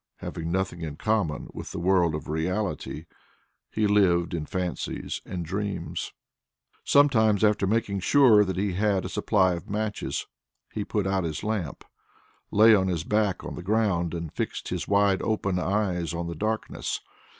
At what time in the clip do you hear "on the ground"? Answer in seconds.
13.43-14.15